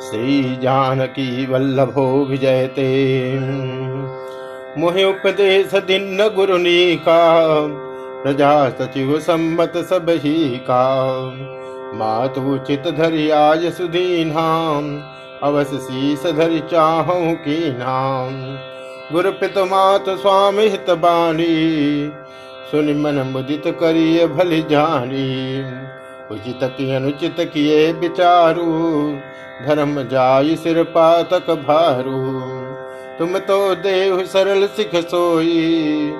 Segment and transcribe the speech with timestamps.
[0.00, 2.90] श्री जानकी वल्लभो विजयते
[4.78, 7.22] मुहि उपदेश दिन गुरुनी का
[8.22, 10.84] प्रजा सचिव सम्मत सब ही का
[11.94, 14.86] मात उचित धरि आज सुदीनाम
[15.42, 18.36] अवश्य शीस धरि चाहूँ की नाम
[19.12, 21.48] गुरु पित मात स्वामी हित बानी
[22.70, 25.28] सुनि मन मुदित करिय भली जानी।
[26.30, 28.64] उचित की अनुचित किए विचारू
[29.66, 32.18] धर्म जाय सिर पातक भारू।
[33.18, 36.12] तुम तो देव सरल सिख सोई,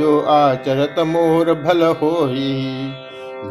[0.00, 2.52] जो आचरत मोर भल होई।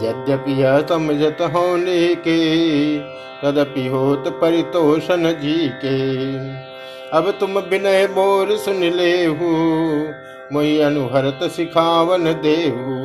[0.01, 0.55] यद्यपि
[0.89, 2.39] समझत होने के,
[3.41, 5.99] तदपि होत परितोषण जी के
[7.17, 9.27] अब तुम विनय मोर सुन ले
[10.51, 12.95] मोई अनुहरत सिखावन देहू।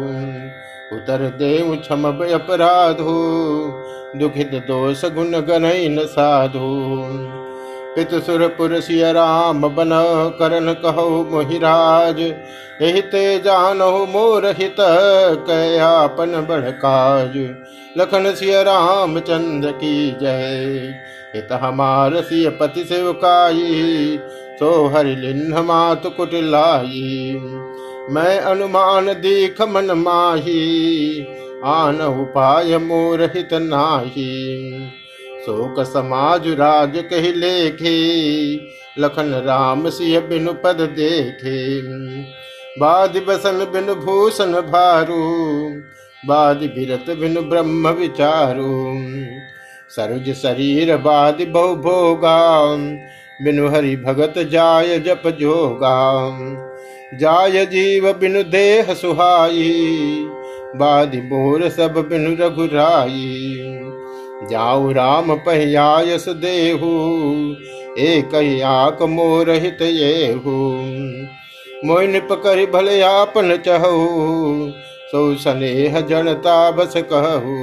[0.97, 3.19] उतर देव क्षम अपराधो
[4.17, 5.35] दुखित दोष गुण
[5.89, 6.69] न साधु।
[7.97, 9.91] पित सुरपुर सिय राम बन
[10.39, 12.21] करन कहो मोहिराज।
[12.83, 14.77] एहि ते जानो मोर हित
[15.49, 16.69] कयापन बढ़
[17.99, 20.95] लखन सिय राम चंद्र की जय।
[21.35, 24.19] हित हमार सिय पति सेवकाई
[24.59, 27.41] सो हरिलिन्ह मात कुटिलाई
[28.11, 30.61] मैं अनुमान दीख मन माही।
[31.65, 34.91] आन उपाय मोरहित नाही
[35.41, 37.91] शोक समाज राज कह लेखे,
[38.99, 41.81] लखन राम सिंह बिनु पद देखे।
[42.81, 45.21] बाद बसन बिनु भूषण भारू,
[46.27, 48.75] बाद बिरत बिनु ब्रह्म विचारू।
[49.91, 52.37] सरुज शरीर बाद बहु भोगा,
[53.45, 55.97] बिनु हरि भगत जाय जप जोगा।
[57.19, 60.27] जाय जीव बिनु देह सुहाई
[60.77, 63.47] बाद बोर सब बिनु रघुराई।
[64.51, 66.91] जाऊ राम पहियायस देहु
[67.99, 70.53] एक आक मोर हित येहु।
[71.85, 73.93] मोइन पकड़ भले आपन चहु,
[75.13, 77.57] सो स्नेह जनता बस कहू।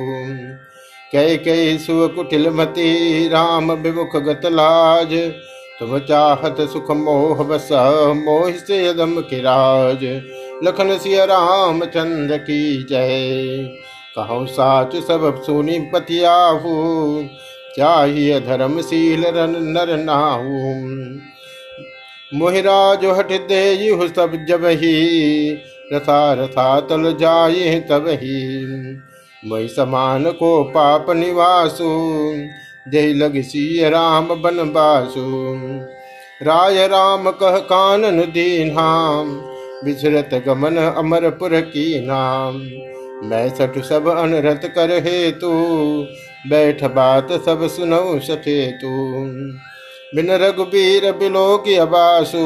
[1.13, 5.13] कह कह सुव कुटिल मती, राम विमुख गत लाज।
[5.79, 7.69] तुम चाहत सुख मोह बस,
[8.17, 10.05] मोह से यदम किराज
[10.63, 13.67] लखन सिया राम चंद्र की जय।
[14.15, 16.71] कहूँ साच सब सुनी पतियाहू
[17.77, 20.73] चाहिए धर्मशील रन नर नाहू।
[22.31, 25.51] मोहिराज हट दे सब जब ही
[25.93, 28.39] रथा रथा तल जाये तब ही
[29.43, 31.89] मई समान को पाप निवासु,
[32.91, 35.25] जय लग सी राम बन बासु
[36.43, 39.29] राय राम कह कानन दीनाम
[39.85, 42.55] विसरत गमन अमरपुर की नाम।
[43.27, 45.51] मैं सठ सब अनरत कर हे तू,
[46.49, 48.87] बैठ बात सब सुनो सठे तू।
[50.15, 52.37] बिन रघुबीर बिलो की अबासु,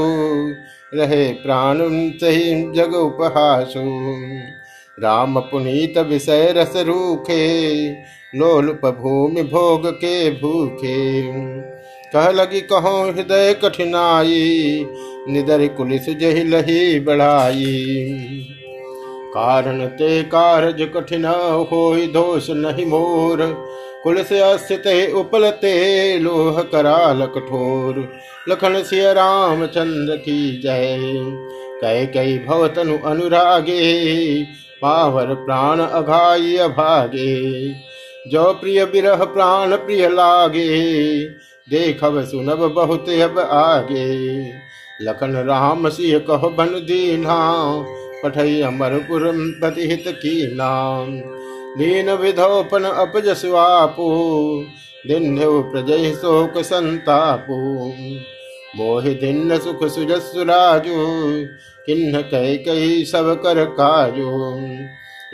[0.94, 1.78] रहे प्राण
[2.10, 3.82] सही जग उपहासु।
[5.00, 7.92] राम पुनीत विषय रस रूखे,
[8.36, 11.22] लोलुप भूमि भोग के भूखे।
[12.14, 14.86] कह लगी कहो हृदय कठिनाई
[15.30, 17.88] निदर कुलिस जही लही बढ़ाई
[19.34, 23.38] कारण ते कारज कठिन हो दोष नहीं मोर।
[24.04, 28.14] कुल से अस्थित उपलते लोह कराल कठोर।
[28.50, 31.00] लखन सिय राम चंद्र की जय।
[31.82, 34.44] कई कई भवतनु अनुरागे।
[34.82, 37.70] पावर प्राण अघाई अभागे।
[38.28, 41.26] जो प्रिय बिरह प्राण प्रिय लागे।
[41.70, 44.50] देखब सुनब बहुत अब आगे।
[45.02, 47.38] लखन राम सिंह कह बन दीना
[48.24, 49.24] पठई अमरपुर
[49.60, 51.16] प्रतिहित की नाम।
[51.78, 54.10] दीन विधोपन अपजस्वापु
[55.08, 57.56] दिन्यु प्रजय शोक संतापु।
[58.78, 60.96] मोहि दिन सुख सुजसुराजु
[61.86, 64.30] किन्न कह कही सब कर काजु।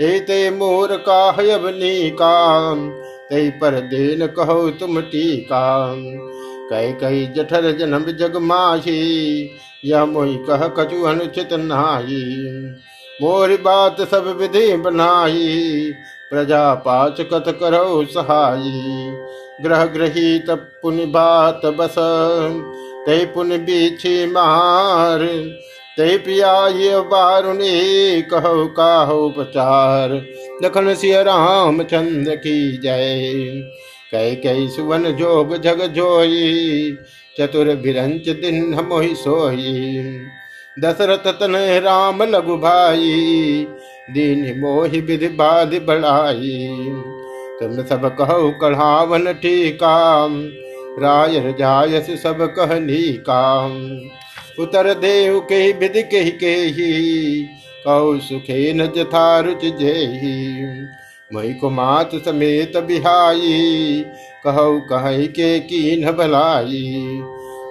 [0.06, 2.90] एते मोर काहयबनी काम
[3.30, 5.64] तई पर देन कहो तुम टीका
[6.72, 9.00] कह कही जठर जन्म जग माही
[9.86, 12.24] यह मोहि कह कछु अनुचित नाही।
[13.22, 15.92] मोरी बात सब विधि बनाई
[16.30, 19.12] प्रजा पाच कथ करो सहाई
[19.64, 21.96] ग्रह ग्रहित पुनि बात बस,
[23.06, 25.24] ते पुनि बीछी मार।
[25.98, 30.12] ते पिया ये बारुणी कहो काहो उपचार।
[30.64, 33.62] लखन सिय राम चंद्र की जय।
[34.12, 36.98] कई कई सुवन जोग जग जोई,
[37.40, 39.74] चतुर भिरंच दिन मोहि सोई।
[40.78, 43.68] दशरथ तन राम लघु भाई,
[44.12, 46.68] दीन मोहि विधि बाधि बढ़ाई।
[47.60, 49.98] तुम सब कहो कढ़ावन टीका
[51.00, 53.74] राय जायस सब कहनी काम
[54.60, 57.44] उतर देव के विद के ही
[57.86, 60.88] कौ सुखे न जथा रुचि जेही।
[61.34, 64.06] मई को मात समेत बिहाई।
[64.44, 67.22] कहु कह के कीन भलाई।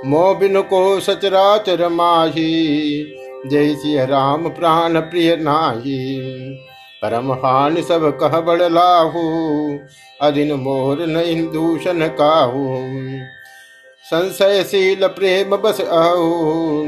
[0.07, 3.07] मो बिन को सचराचर माही।
[3.47, 6.21] जय सिय राम प्राण प्रिय नाही।
[7.03, 9.79] परम हान सब कह बड़ लाहू।
[10.21, 12.77] अदिन मोर न दूषण काहू।
[14.03, 16.87] संशयशील प्रेम बस आहू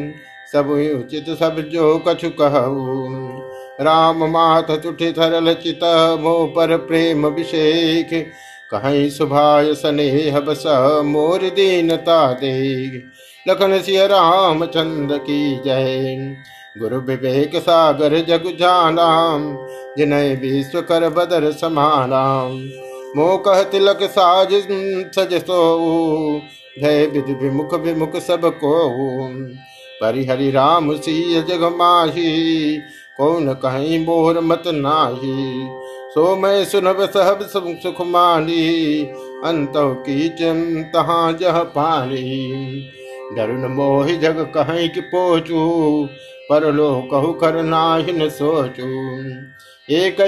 [0.53, 3.28] सब उचित सब जो कछु कहू।
[3.79, 5.85] राम माथ तुठि थरल चित
[6.21, 8.11] मो पर प्रेम विषेक।
[8.73, 10.63] कहीं सुभाय स्नेह बस
[11.05, 13.03] मोर दीनता देख
[13.47, 16.37] लखन सिय राम चंद की जय।
[16.79, 19.47] गुरु विवेक सागर जग जानाम
[19.99, 22.61] जिनय विश्व कर बदर समानाम
[23.17, 24.53] मो कह तिलक साज
[25.15, 25.63] सज सो
[26.79, 28.75] भय विधि विमुख विमुख सबको।
[30.01, 32.79] परिहरि राम सी जग माही
[33.19, 35.69] कौन कहीं मोर मत नाही?
[36.11, 39.03] सो मैं सुनब सहब सुख मानी,
[39.45, 40.29] अंत की
[40.85, 42.91] तहाँ जह पानी।
[43.37, 45.65] डरुन मोहि जग कहीं कि पोचू,
[46.51, 48.87] पर लो कहु कर नाहिन सोचू।
[49.95, 50.21] एक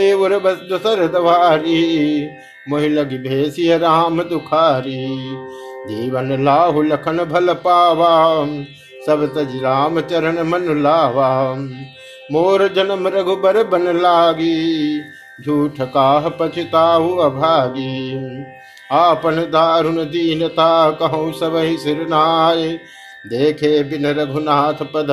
[0.45, 2.29] बस दशर दवारी
[2.69, 5.07] मोहि लगी भेसिय राम दुखारी।
[5.87, 8.13] जीवन लाहु लखन भल पावा
[9.07, 11.31] सब तज राम चरण मन लावा
[12.31, 15.01] मोर जन्म रघुबर बन लागी,
[15.39, 18.45] झूठ काह पछताहु अभागी।
[18.93, 22.79] आपन दारुण दीनता कहूँ सब ही सिर नाय
[23.27, 25.09] देखे बिन रघुनाथ पद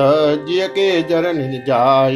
[0.48, 2.14] जिय के जरन जाय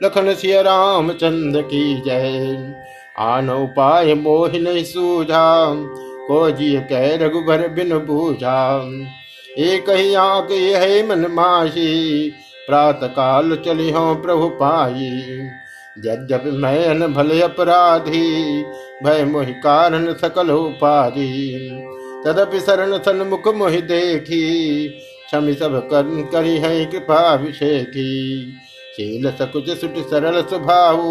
[0.00, 2.74] लखन सिय राम चंद की जय,
[3.18, 5.74] आन उपाय मोह नहीं सूझा,
[6.28, 8.60] को जिय कह रघुबर बिन बूझा।
[9.60, 12.32] एक ही आंक है मन माही
[12.70, 15.10] प्रात काल चली हो प्रभु पाई।
[15.98, 18.62] जब मैं भले अपराधी,
[19.04, 21.28] भय मोहि कारण सकल उपाधि।
[22.24, 24.42] तदपि शरण सन्मुख मोहि देखी
[25.26, 28.10] क्षमि सब कर्म करी है कृपा अभिषेकी।
[28.96, 31.02] शील सकुच सुट सरल स्वभाव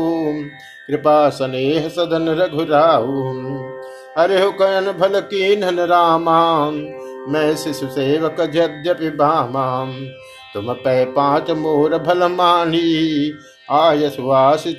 [0.88, 3.10] कृपा स्नेह सदन रघुराऊ।
[4.18, 6.72] अरे हो कयन भल कीन रामा,
[7.28, 9.94] मैं शिशु सेवक यद्यपि बामा।
[10.56, 13.34] तुम पै पाँच मोर भल मानी,
[13.72, 14.10] आय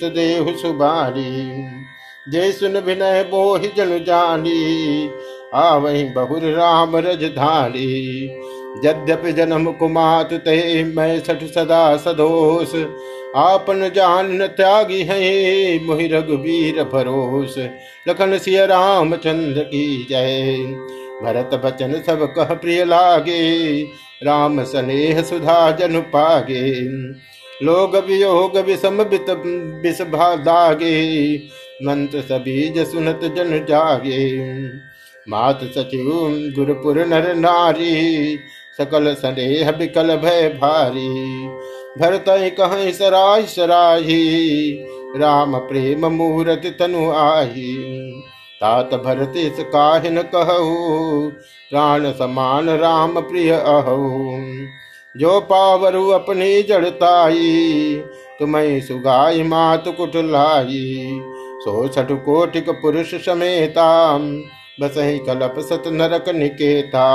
[0.05, 1.31] देहु सुबारी
[2.29, 5.11] जय सुन विनय बोहि जन जानी,
[5.55, 7.89] आवही बहुर राम रजधारी
[8.85, 12.75] यद्यपि जन्म कुमात ते मैं सठ सदा सदोष,
[13.37, 15.19] आपन जान न त्यागी है
[15.87, 17.55] मुहि रघुवीर भरोस।
[18.09, 20.57] लखन सिय राम चंद्र की जय।
[21.23, 23.83] भरत बचन सब कह प्रिय लागे,
[24.25, 26.71] राम स्नेह सुधा जन पागे।
[27.65, 30.01] लोग वियोग विषम विष
[30.39, 31.37] दागे
[31.85, 34.29] मंत्र सबीज सुनत जन जागे।
[35.29, 36.11] मात सचिव
[36.57, 38.39] गुरुपुर नर नारी,
[38.79, 41.09] सकल सनेह बिकल भय भारी।
[41.99, 42.25] भरत
[42.61, 44.73] कहीं सराय सराही,
[45.17, 47.77] राम प्रेम मूरत तनु आही।
[48.61, 51.29] तात भरत इस काहिन कहू,
[51.71, 53.99] प्राण समान राम प्रिय अहो।
[55.15, 58.03] जो पावरु अपनी जड़ताई
[58.41, 61.21] तुम्हें सुगाई मात कुटलाई
[61.61, 63.89] सो छठ कोटिक पुरुष समेता
[64.81, 67.09] बसही कलप सत नरक निकेता।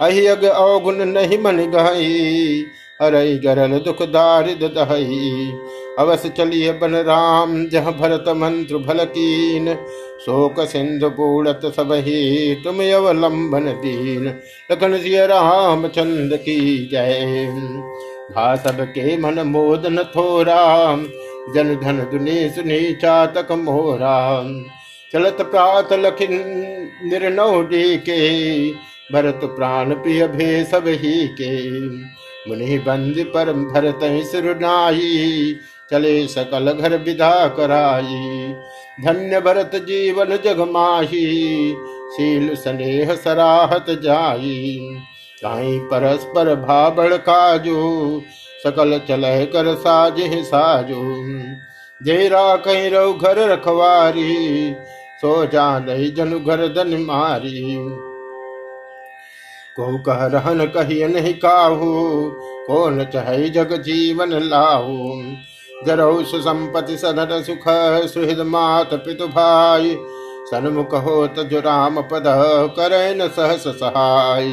[0.00, 2.64] अहियग अवगुण नहीं मन गई
[3.02, 5.52] हरई गरल दुख दारिद दहई।
[5.98, 9.74] अवस चलिय बन राम जह भरत मंत्र भल कीन
[10.20, 14.26] शोक सिंधु पूड़त सबही तुम अवलंबन दीन।
[14.72, 17.46] लखन सिय राम चंद की जय।
[18.30, 20.96] भा सबके मन मोदन थोरा,
[21.54, 24.44] जन धन दुनी सुनी चातक मोरा।
[25.12, 26.32] चलत प्रात लखिन
[27.04, 28.70] निर्णव के
[29.12, 31.80] भरत प्राण प्रिय भे सब ही के।
[32.48, 35.56] मुनि बंद पर भरत सुरनाई
[35.92, 38.54] चले सकल घर विदा कराई।
[39.04, 41.72] धन्य भरत जीवन जग माही,
[42.12, 44.78] शील स्नेह सराहत जाई।
[45.44, 48.22] कहीं परस्पर भाबड़ काजू,
[48.62, 51.02] सकल चल कर साज साजो।
[52.04, 54.74] जेरा कहीं रो घर रखवारी,
[55.20, 57.76] सो जा नहीं जनु घर धन मारी।
[59.76, 62.20] को कह रहन कही नहीं काहू
[62.66, 65.22] को न चह जग जीवन लाहू।
[65.86, 67.64] जरऊ सुसंपति सदन सुख,
[68.08, 69.96] सुहृद मात पितु भाई।
[70.50, 72.24] सन्मुख हो तजु राम पद,
[72.78, 74.48] करे सहस सहाय।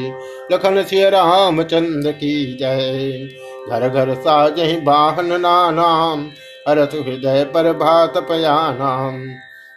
[0.52, 3.28] लखन सिय राम चंद्र की जय।
[3.70, 6.30] घर घर साजहि वाहन नानाम,
[6.66, 9.26] अरथ हृदय पर भात पयानाम।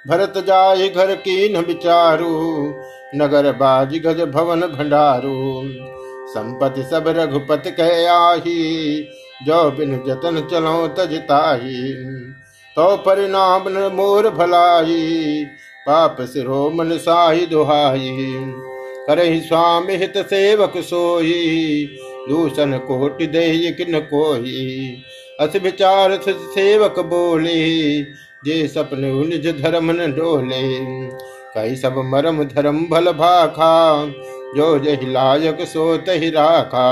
[0.07, 2.31] भरत जाय घर की न विचारू
[3.15, 5.63] नगर बाज गज भवन भंडारू।
[6.27, 9.07] संपति सब रघुपति कह आही
[9.39, 11.93] जो बिन जतन चलो तजताही
[12.77, 15.45] तो परिणाम मोर भलाई
[15.85, 18.09] पाप सिरो मन साही दुहाई
[19.07, 21.33] करही स्वामी हित सेवक सोई
[22.29, 23.45] दूषण कोटि दे
[23.77, 24.67] किन कोई
[25.41, 27.59] अस विचार सेवक बोले
[28.45, 30.63] जे सपने निज धर्म न डोले
[31.55, 33.73] कही सब मरम धर्म भल भाखा
[34.55, 36.87] जो जही लायक सो तही राखा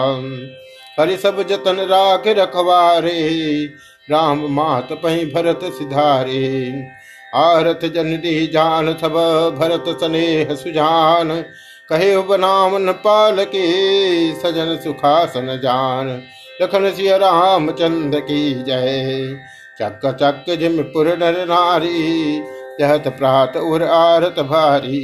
[1.02, 3.66] हरि सब जतन राख रखवारे,
[4.12, 6.74] राम मात पही भरत सिधारे।
[7.36, 9.14] आरत जन दी जान सब
[9.60, 11.42] भरत स्नेह सुजान
[11.90, 13.66] कहे बनाम न पाल के
[14.34, 16.10] सजन सुखासन जान।
[16.62, 19.40] लखन सिया राम चंद्र की जय।
[19.82, 22.42] चक चक जिम पुर नर नारी
[22.80, 25.00] चहत प्रात उर आरत भारी।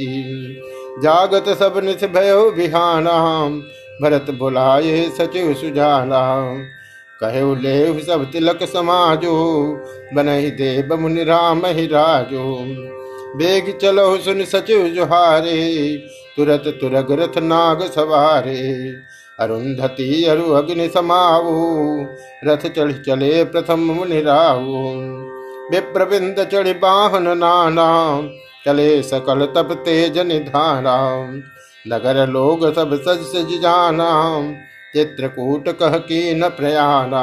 [1.02, 3.18] जागत सब निस भयो बिहाना
[4.02, 6.22] भरत बुलाए, सचिव सुजाना।
[7.20, 9.34] कहे ले सब तिलक समाजो
[10.14, 12.44] बनहि देव मुनि राम ही राजो।
[13.36, 15.96] बेग चलो सुन सचिव जुहारे,
[16.36, 18.94] तुरत तुरग रथ नाग सवारे।
[19.40, 21.56] अरुंधति अरु अग्नि समावो,
[22.44, 24.84] रथ चढ़ चले प्रथम मुनि राहु
[25.70, 28.22] विप्रबिंद चढ़ बाहन नाना,
[28.66, 30.96] चले सकल तप तेज निधाना।
[31.88, 34.10] नगर लोग सब सज सज जाना
[34.94, 37.22] चित्रकूट कह की न प्रयाना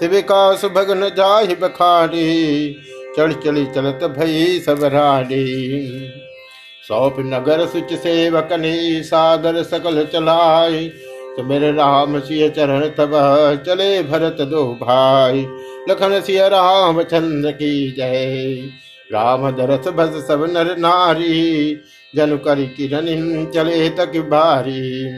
[0.00, 2.76] शिविका सुभगन जाहि बखारी
[3.16, 5.44] चढ़ चली चलत भई सब राडी
[6.88, 10.84] सौप नगर सुच सेवक ने, सादर सकल चलाय
[11.36, 13.10] तो मेरे राम सिय चरण तब
[13.66, 15.46] चले भरत दो भाई।
[15.90, 18.70] लखन सिय राम चंद्र की जय।
[19.10, 21.80] राम दरस भस सब नर नारी।
[22.14, 23.06] जन कर किरण
[23.46, 25.10] चले तक बारी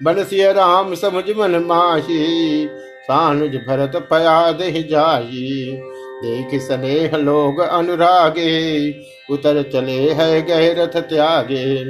[0.00, 2.66] बन सिय राम समुझ मन माही,
[3.02, 5.80] सानुज भरत पयाद ही जाई
[6.22, 8.90] देख स्नेह लोग अनुरागे,
[9.30, 11.84] उतर चले है गह रथ त्यागे।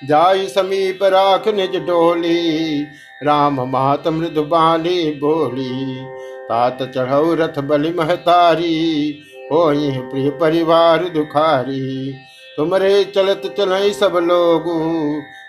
[0.00, 2.82] जाई समीप राख निज डोली,
[3.24, 5.96] राम मात मृदुबानी बोली।
[6.44, 9.18] तात चढ़ऊ रथ बलि महतारी
[9.52, 9.64] हो
[10.10, 12.14] प्रिय परिवार दुखारी।
[12.58, 14.64] तुमरे चलत चल सब लोग,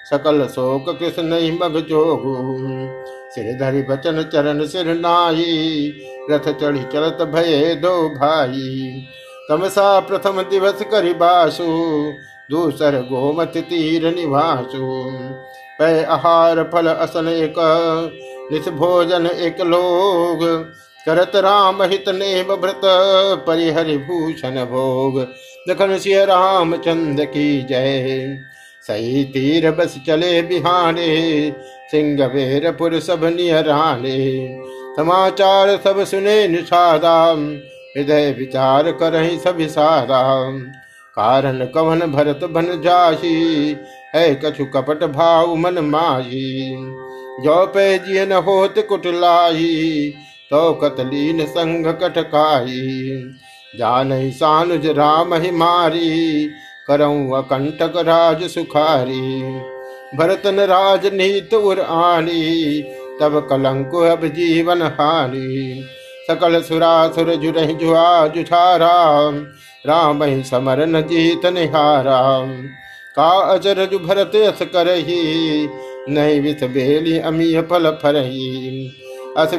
[0.05, 2.33] सकल शोक कृष्ण नहीं मग जोगु।
[3.31, 5.93] सिर धरि बचन चरण सिर नाई
[6.31, 9.07] रथ चढ़ी चलत भये दो भाई।
[9.49, 11.67] तमसा प्रथम दिवस करि बासु,
[12.51, 14.89] दूसर गोमत तीर निवासु
[15.79, 17.55] पै आहार फल असन एक,
[18.51, 20.45] निस भोजन एक लोग
[21.06, 22.82] करत राम हित नेम व्रत,
[23.48, 25.20] परिहरि भूषण भोग।
[25.70, 28.38] दखन राम चंद की जय।
[28.88, 31.10] सही तीर बस चले बिहाने
[31.91, 34.18] सिंह वेरपुर सब निहराने
[34.96, 37.24] समाचार सब सुने निषादा,
[37.98, 40.22] हृदय विचार करही सब सारा
[41.18, 43.75] कारण कवन भरत बन जाही,
[44.15, 46.75] है कछु कपट भाव मन माही।
[47.44, 50.13] जौ पे जिय न होत कुटलाई
[50.51, 52.79] तो कतलीन संग कटकाई
[53.74, 56.46] जान सानुज राम ही मारी
[56.88, 59.41] करऊ अकंटक राज सुखारी
[60.18, 62.82] भरतन राज नीत उर आनी
[63.22, 65.84] तब कलंक अब जीवन हानि।
[66.27, 68.96] सकल सुरा सुरासुर जुरहि जुआ जुझारा
[69.86, 72.22] राम ही समर न जीत निहारा।
[73.18, 75.68] का अचरज भरत अस करही
[76.10, 78.91] नहीं विष बेली अमीय फल फरही।
[79.39, 79.53] अस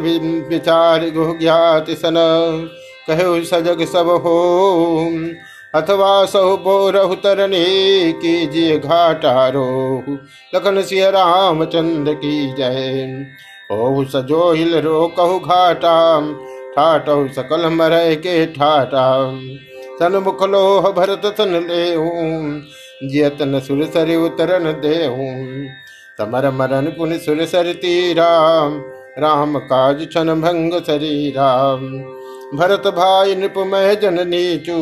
[0.49, 2.15] विचार गुह ज्ञात सन।
[3.09, 4.39] कहो सजग सब हो।
[5.75, 7.65] अथवा सह बोरहु तरने
[8.13, 9.69] कीजिए घाटारो
[10.55, 13.27] लखन सिय राम चंद्र की जय।
[13.73, 15.97] ओ सजोहिल रो कहु घाटा।
[16.77, 19.07] ठाटो सकल मरय के ठाटा।
[19.99, 21.85] सन मुख लोह भरत सन ले
[23.09, 25.35] जियतन सुर सर उतरन देहूं
[26.19, 28.31] तमर मरन पुन सुर सर तीरा।
[29.19, 31.76] राम काज छन भंग शरीरा।
[32.55, 34.76] भरत भाई नृपमय जन नीचू,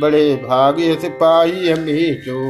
[0.00, 2.40] बड़े भाग्य सिपाही मीचू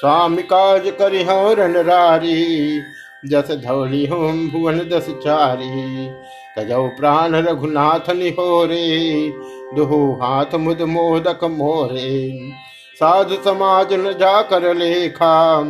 [0.00, 2.80] स्वामी काज करि रन रारी,
[3.26, 6.08] जस धौली होम भुवन दस चारी।
[6.56, 9.32] तजौ प्राण रघुनाथ निहोरे,
[9.76, 12.50] दुहु हाथ मुद मोदक मोरे।
[12.96, 15.64] साधु समाज न जा कर लेखा,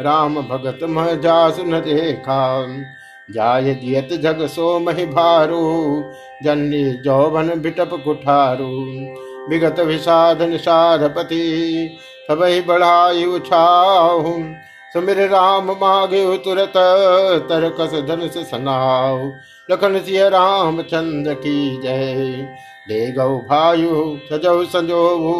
[0.00, 2.66] राम भगत मह जासु न देखा।
[3.28, 5.60] जाय जियत जग सो महि भारू
[6.44, 8.68] जन्नी जौवन बिटप कुठारू।
[9.48, 11.44] विगत विषाद निषाधपति
[12.28, 14.32] सबहि बढ़ाई उछाऊ
[14.92, 16.72] सुमिर राम मागे तुरत,
[17.48, 19.30] तरकस धनुष सनाऊ।
[19.70, 22.48] लखन सिय राम चंद की जय।
[22.88, 25.34] ले गौ भायु, सजौ संजोभू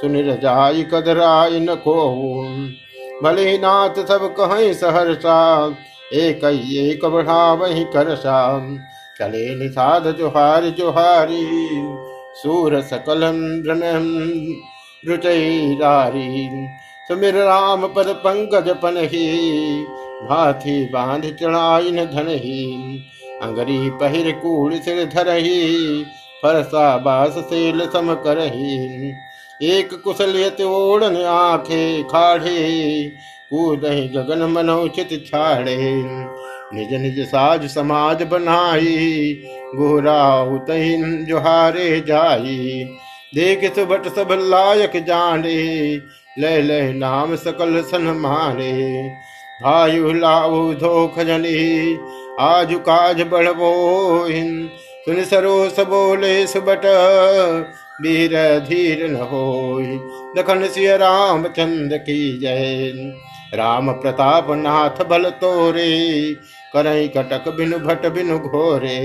[0.00, 1.94] सुनिर जाय कदराय न को
[3.22, 5.38] भले नाथ सब कहें सहरसा
[6.10, 8.76] एक एक बढ़ा वही कर शाम
[9.18, 11.44] चले निषाद जोहार जोहारी,
[12.34, 13.20] सूर सकल
[15.04, 16.48] रुचैरारी
[17.08, 19.26] सुमिर राम पद पंकज पनही
[20.22, 22.64] भाथी बाँध चढ़ाई न धन ही
[23.42, 26.04] अंगरी पहिर कूड़ सिर धरही,
[26.42, 29.12] फरसा बास सेल सम करही।
[29.62, 32.58] एक कुशलियत ओढ़न आखे खाड़े
[33.50, 35.76] कूदही गगन मनोचित छाड़े।
[36.74, 39.32] निज निज साज समाज बनाई
[39.76, 42.84] गोराहु तहिन जोहारे जाई।
[43.34, 45.56] देख सुबट सब लायक जाने
[46.38, 48.72] ले ले नाम सकल सन मारे
[49.62, 51.96] भायु लाऊ धो जनी,
[52.40, 53.72] आज काज बढ़बो
[55.04, 56.86] सुन सरोस बोले सुबट
[58.02, 58.36] वीर
[58.68, 59.42] धीर न हो
[60.36, 60.68] दखन
[61.00, 62.92] राम चंद की जय।
[63.54, 65.90] राम प्रताप नाथ बल तोरे
[66.74, 68.98] करई कटक बिनु भट बिनु घोरे।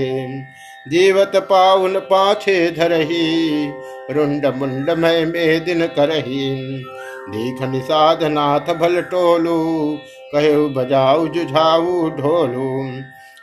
[0.88, 3.66] जीवत पाउन पाछे धरही,
[4.10, 6.52] रुंड मुंड मय में दिन करही।
[7.30, 9.58] दीख निषाद नाथ भल टोलू
[10.34, 12.70] कहु बजाऊ जुझाऊ ढोलू।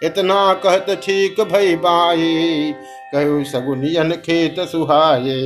[0.01, 2.73] इतना कहत ठीक भई बाई
[3.13, 5.41] कहु सगुनियन खेत सुहाये।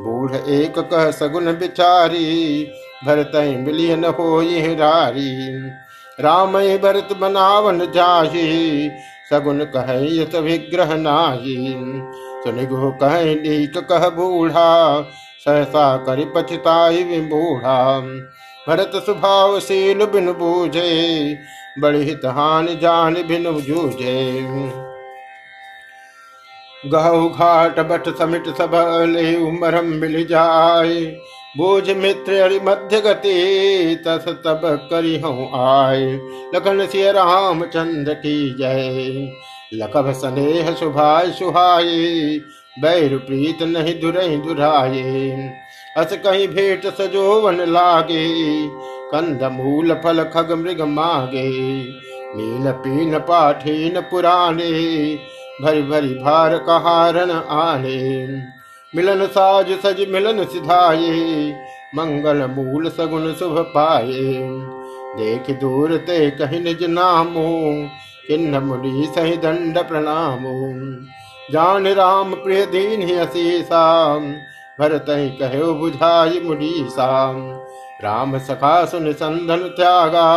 [0.00, 2.64] बूढ़ एक कह सगुन बिचारी
[3.06, 4.40] भरत मिलियन हो
[4.74, 5.30] रारी।
[6.18, 8.90] राम भरत बनावन जाही,
[9.30, 11.74] सगुन कह यत विग्रह नाही।
[12.44, 15.00] सुनिगो कह नीक कह बूढ़ा,
[15.44, 18.00] सहसा कर पछताई बूढ़ा
[18.68, 21.36] भरत स्वभाव शील बिन बूझे,
[21.78, 24.18] बड़ी हित हानि जान बिन जूझे।
[26.86, 28.70] गहु घाट बट समिट सब
[29.08, 31.00] ले उमरम मिल जाए
[31.56, 36.20] बोझ मित्र अरि मध्य गति, तस तब करी हूँ आय।
[36.54, 39.32] लखन सिय राम चंद्र की जय।
[39.74, 42.38] लखभ स्नेह सुभाय सुहाये,
[42.82, 45.50] बैर प्रीत नहीं दुरई दुराये।
[45.96, 48.28] अस कहीं भेंट सजोवन लागे,
[49.12, 51.78] कंद मूल फल खग मृग मागे।
[52.36, 54.70] नील पीन पाठीन पुराने,
[55.62, 58.26] भरी भरी भार कहारन आने।
[58.94, 61.52] मिलन साज सज मिलन सिधाये,
[61.94, 64.24] मंगल मूल सगुन शुभ पाए
[65.16, 67.46] देख दूर ते कही निज नामो
[68.26, 70.52] किन्न मुनि सही दंड प्रणामो।
[71.52, 73.82] जान राम प्रिय दीन अशीसा
[74.78, 75.06] भरत
[75.40, 77.08] कहो बुझाई मुडीसा
[78.04, 80.28] राम सखा सुन संधन त्यागा,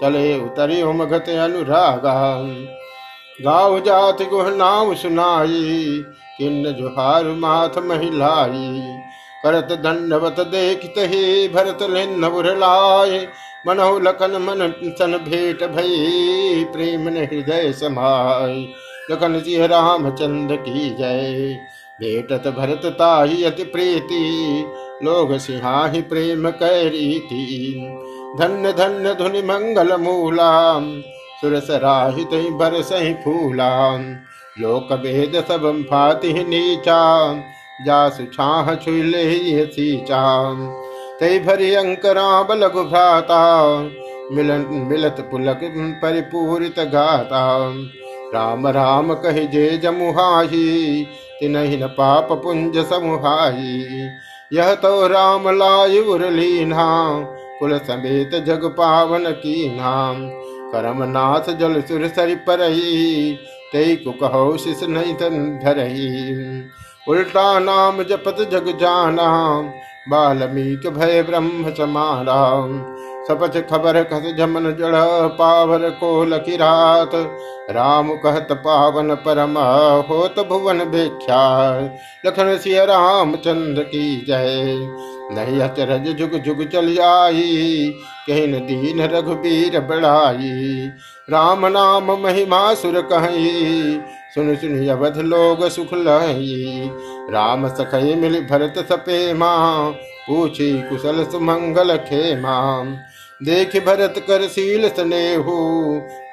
[0.00, 2.18] चले उतरी मगत अनुरागा।
[3.42, 6.04] गाँव जात गुह नाम सुनाई
[6.38, 8.98] किन्न जुहार माथ महिलाई?
[9.44, 13.28] करत दंडवत देखत ही भरत लिन्न बुरलाय
[13.66, 18.68] मनहु लखन मन सन भेट भई, प्रेम ने हृदय समाय।
[19.10, 21.56] लखन सिंह रामचंद की जय।
[22.00, 24.64] भेटत भरत ताही अति प्रीति,
[25.02, 27.74] लोग सिंहाही प्रेम कैरी थी।
[28.38, 30.80] धन्य धन्य धुनि मंगल मूला
[31.40, 32.92] सुरस राहित बरस
[33.24, 33.98] फूला
[34.56, 37.00] लोक भेद सब फाति नीचा,
[37.86, 40.22] जासु छाह छुले सीचा
[41.20, 43.40] तई भरी अंकरा बलगु भ्राता,
[44.32, 45.60] मिलन मिलत पुलक
[46.02, 47.42] परिपूरित गाता।
[48.34, 51.04] राम राम कह जे जमुहाही
[51.40, 54.06] तिनहि न पाप पुंज समुहाही।
[54.52, 56.86] यह तो राम लाय उरलीना
[57.60, 60.26] कुल समेत जग पावन की नाम
[60.72, 63.38] करम नाथ जल सुर सरि परही
[63.72, 66.62] ते को कहो शिष नहीं धरही
[67.08, 69.30] उल्टा नाम जपत जग जाना
[70.08, 72.36] बाल्मीक भय ब्रह्म समाना
[73.28, 74.94] सपच खबर खस जमन जड़
[75.36, 77.10] पावर को लकी रात।
[77.70, 79.58] राम कहत पावन परम,
[80.08, 81.44] होत भुवन भिख्या
[82.26, 84.76] लखन सिय राम चंद्र की जय।
[85.34, 87.92] नहीं अचरज जुग जुग चल आई
[88.28, 90.90] कहन दीन रघुबीर बढ़ाई
[91.30, 94.00] राम नाम महिमा सुर कही,
[94.34, 96.90] सुन सुन अवध लोग सुख लही।
[97.32, 99.90] राम सखई मिल भरत सपे माँ,
[100.26, 102.94] पूछी कुशल सुमंगल खेमाम
[103.40, 105.56] देख भरत कर शील स्नेहु,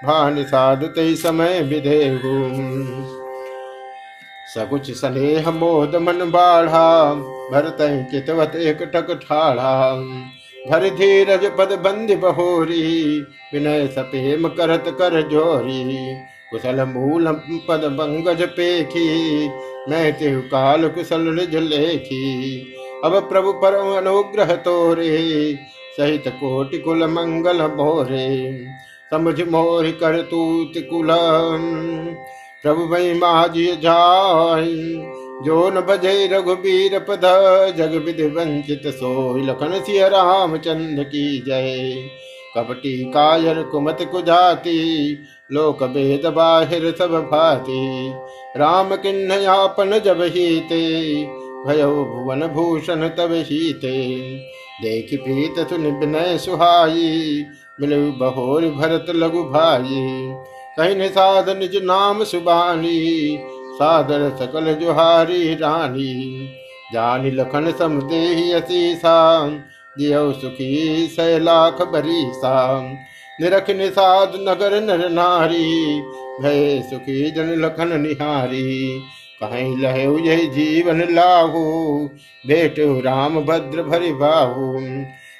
[0.06, 3.21] भान साधु ते समय विधेहु।
[4.52, 6.88] सकुच स्नेह मोद मन बाढ़ा
[7.52, 7.78] भरत
[8.12, 9.74] चितवत एक टक ठाढ़ा।
[10.62, 13.20] धर धीरज पद बंद बहोरी,
[13.54, 15.84] विनय सपेम करत कर जोरी।
[16.52, 17.32] कुशल मूल
[17.68, 19.08] पद बंगज पेखी,
[19.90, 22.60] मैं तिहु काल कुशल निज लेखी।
[23.06, 25.18] अब प्रभु पर अनुग्रह तोरे,
[25.98, 28.28] सहित कोटि कुल मंगल मोरे।
[29.12, 31.10] समझ मोर कर तूत कुल
[32.63, 34.65] प्रभु मई माझी जाय।
[35.45, 37.21] जो न भजे रघुबीर पद
[37.78, 41.93] जग विधि वंचित सो लखन सिय रामचंद्र की जय।
[42.58, 45.13] कपटी कायर कुमत कुजाती,
[45.52, 48.12] लोक भेद बाहिर सब भाती।
[48.58, 50.82] राम किन्न यापन जब ही ते
[51.67, 54.21] भयो भुवन भूषण तब ही ते
[54.84, 57.45] देख प्रीत सुन विनय सुहाई,
[57.82, 60.34] मिलु बहोर भरत लघु भाई।
[60.78, 63.00] कहीं निषाद निज नाम सुबानी
[63.74, 66.14] सादर सकल जुहारी रानी।
[66.94, 69.48] जानी लखन समदे असीसा,
[69.98, 72.82] दियो सुखी सै लाख बरीसा।
[73.42, 76.02] निरख निषाद नगर नर नारी,
[76.42, 79.00] भय सुखी जन लखन निहारी।
[79.44, 81.64] कहीं लहु यही जीवन लाहू
[82.48, 84.80] बेटो राम भद्र भरि बाहू।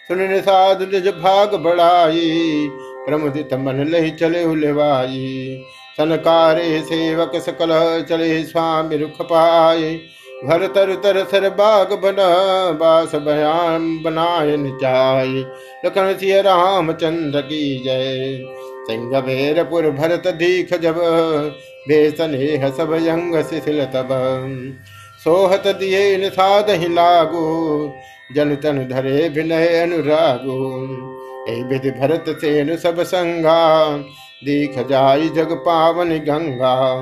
[0.08, 2.70] सुन साधु निज भाग बढ़ाई
[3.06, 5.64] प्रमुदित मन लहि चले उलवाई
[5.98, 7.72] सनकारे सेवक सकल
[8.10, 10.00] चले स्वामी रुख पाए।
[10.46, 12.28] घर तर तर सर बाग बना,
[12.72, 15.28] बास बयान बनाए निचाय
[15.86, 18.40] लखन सिय रामचंद्र की जय।
[18.88, 20.96] सिंह भेरपुर भरत दीख जब
[21.88, 24.10] बेसनेह सब यंग शिथिल तब।
[25.24, 27.92] सोहत दिए निषाद लागू,
[28.36, 31.11] जन तन धरे विनय अनुरागु।
[31.50, 33.98] विधि भरत सेन सब संगा
[34.46, 37.02] दीख जाय जग पावन गंगा।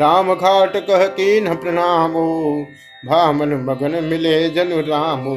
[0.00, 2.66] राम घाट कह कीन प्रणामो
[3.06, 5.36] भामन मगन मिले जनु रामो।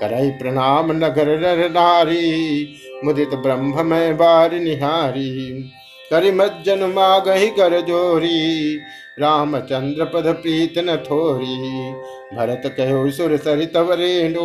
[0.00, 5.70] करई प्रणाम नगर नर नारी, मुदित ब्रह्म में बार निहारी।
[6.10, 8.76] करि मज्जन मागही कर जोरी,
[9.20, 11.92] रामचंद्र पद प्रीत न थोरी।
[12.36, 14.40] भरत कहो सुर सरित रेणु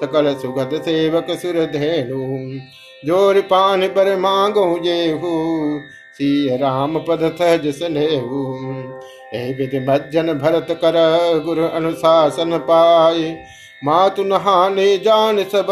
[0.00, 2.20] सकल सुगत सेवक सुर धेनु।
[3.02, 5.32] ज़ोर पान पर मांगो जेहू
[6.16, 8.42] सी राम पद सहज स्नेहू।
[9.58, 10.96] विधि मज्जन भरत कर
[11.44, 13.36] गुरु अनुशासन पाए।
[13.84, 15.66] मातु नहाने जान सब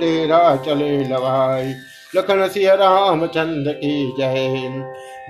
[0.00, 1.74] डेरा चले लवाई
[2.12, 4.68] लखन सिंह रामचंद्र की जय।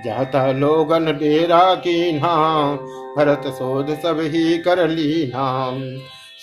[0.05, 2.75] जाता लोगन डेरा की नाम,
[3.15, 5.81] भरत शोध सब ही कर ली नाम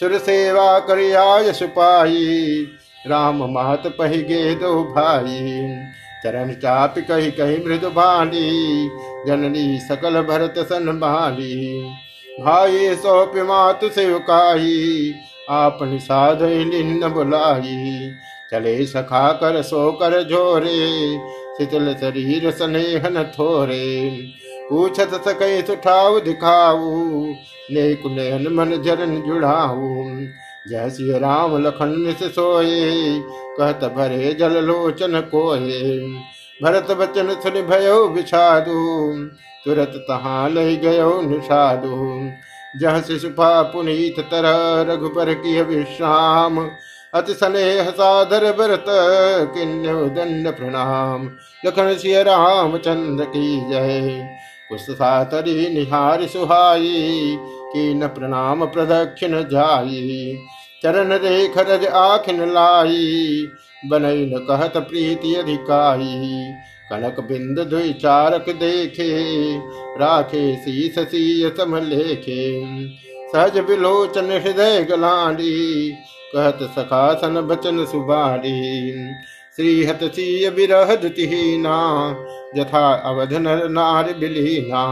[0.01, 2.67] सुर सेवा कर आयस पाई
[3.07, 5.39] राम मात पही गे दो भाई।
[6.25, 8.89] चरण चाप कही कही मृदु बाली
[9.27, 11.83] जननी सकल भरत सन बाली
[12.41, 15.15] भाई सौप मात सेवकाई
[15.51, 18.11] आपन साध निन्न बुलाई
[18.51, 20.79] चले सखा कर सो कर झोरे।
[21.59, 23.87] शीतल शरीर स्नेहन थोरे।
[24.71, 27.25] पूछत सके सुठाऊ दिखाऊ।
[27.73, 30.05] नेक नयन मन जरन जुड़ाऊ।
[30.91, 33.21] श्री राम लखन से सोए
[33.59, 35.99] कहत भरे जल लोचन कोये
[36.61, 38.75] भरत बचन सुन भयो विषादु,
[39.65, 42.31] तुरत तहाँ ले गयो निषादु।
[42.81, 46.59] जह शिशुपा पुनीत तरह रघुबर की विश्राम,
[47.15, 48.85] अति स्नेह साधर भरत
[49.55, 51.31] किन्य दंड प्रणाम।
[51.67, 54.29] लखन सिय रामचंद्र की जय।
[54.71, 60.37] कुश सातरी निहार सुहाई की न प्रणाम प्रदक्षिण जाई,
[60.83, 63.47] चरण रेख रज आखिन लाई,
[63.87, 66.45] बनई न कहत प्रीति अधिकाई।
[66.91, 69.09] कनक बिंद दुई चारक देखे,
[69.99, 71.79] राखे शीस सीय सम
[73.27, 75.91] सहज विलोचन हृदय गलाडी,
[76.35, 78.61] कहत सखासन बचन सुबारी
[79.57, 81.77] श्रीहत सीय विरह दुतिहीना,
[82.57, 84.85] जथा अवध नर नार बिलीना।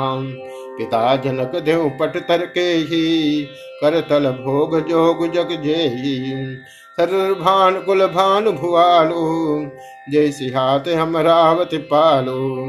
[0.78, 3.42] पिता जनक देव पट तर के ही,
[3.80, 6.56] कर तल भोग जोग जग जेही।
[7.00, 9.22] सर्भान कुल भान भुआलो
[10.12, 12.64] जय सिहात हम रावत पालो।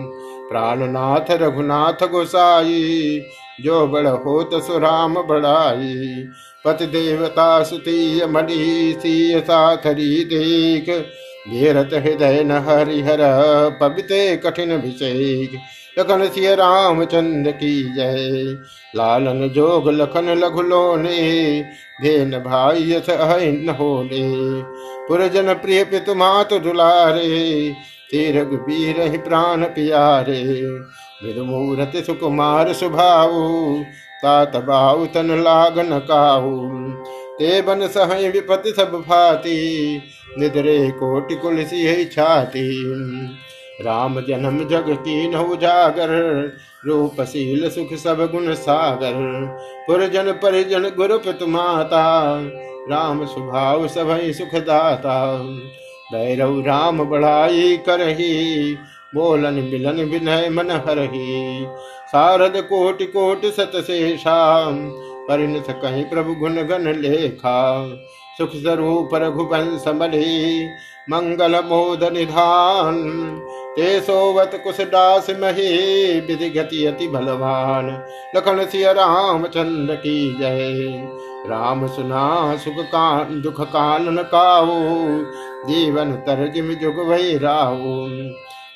[0.49, 3.21] प्राणनाथ रघुनाथ गोसाई,
[3.61, 6.25] जो बड़ होत सुराम बड़ाई।
[6.65, 11.05] पति देवता सुतीय मणि सीय साथरी देख।
[11.49, 13.17] घेरत हृदय न हरिहर,
[13.81, 15.49] पविते कठिन भिषेक
[15.99, 18.57] लखन सिय रामचंद्र की जय।
[18.95, 21.19] लालन जोग लखन लघु लोने
[22.01, 24.23] भेन भाई यथ न होले
[25.07, 27.71] पुरजन प्रिय पितु मातु दुलारे
[28.11, 30.43] ते रघुबीर ही प्राण पियारे।
[31.23, 33.83] मृदमूर्ति सुकुमार सुभाऊ,
[34.23, 36.69] तात बाऊ तन लागन काऊ।
[37.39, 39.97] ते बन सह विपति सब भाती,
[40.39, 42.67] निदरे कोटि कुल सी छाती।
[43.81, 46.09] राम जन्म जगती नौ जागर,
[46.85, 49.13] रूपशील सुख सब गुण सागर।
[49.87, 52.41] पुरजन परिजन गुरुपत माता,
[52.89, 55.37] राम स्वभाव सब सुखदाता।
[56.13, 58.73] भैरव राम बढ़ाई करही,
[59.15, 61.65] बोलन मिलन विनय मन हरही।
[62.07, 64.91] सारद कोटि कोटि सत शेषाम
[65.29, 67.87] परिणत कहीं प्रभु गुण गण लेखा।
[68.37, 70.67] सुख स्वरूप रघुवंश मढ़ी
[71.09, 72.95] मंगल मोद निधान
[73.75, 80.85] ते सोवत कुश दास मही विधि गति अति बलवान। लखन सिय रामचंद्र की जय।
[81.49, 84.69] राम सुना सुख कान, दुख कानन काऊ
[85.69, 88.07] जीवन तर जिम जुग वही राहू।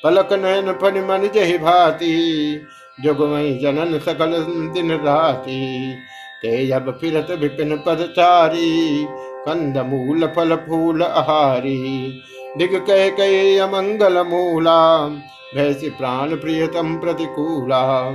[0.03, 2.55] पलक नयन फन मन जही भाती।
[3.01, 4.31] जुग वही जनन सकल
[4.73, 5.93] दिन राती।
[6.41, 9.07] ते अब फिरत विपिन पदचारी,
[9.45, 12.21] कंद मूल फल फूल आहारी।
[12.57, 15.07] दिग कह कहे अमंगल मूला
[15.55, 18.11] भैसी प्राण प्रियतम प्रतिकूला।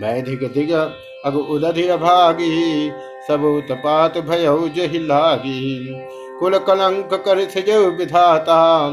[0.00, 0.72] मैं दिग दिग
[1.24, 2.90] अग उदधि अभागी
[3.28, 4.46] सब उत्पात भय
[4.76, 5.88] जहि लागी।
[6.40, 7.38] कुल कलंक कर
[7.88, 8.90] विधाता,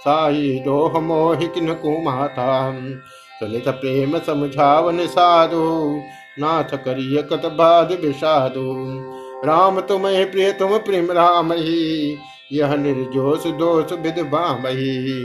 [0.00, 2.72] साई दोह मोहिक न कुमाता।
[3.40, 6.00] चलित प्रेम समझावन साधु,
[6.38, 8.68] नाथ करिय कत बाद विषादु।
[9.48, 12.16] राम तुम्हें प्रिय तुम प्रेम राम ही
[12.52, 15.18] यह निर्जोष दोष विधवामही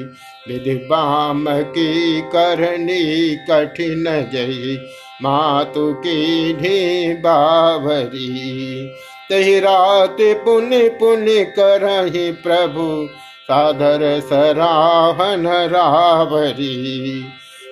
[0.48, 4.78] विधवाम की करनी कठिन जय
[5.22, 8.88] मातु की ढी बावरी।
[9.30, 13.08] तही रात पुन पुण्य करही प्रभु
[13.44, 17.26] साधर सराहन रावरी।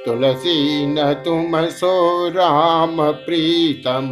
[0.05, 1.93] तुलसी न तुम सो
[2.29, 4.09] राम प्रीतम,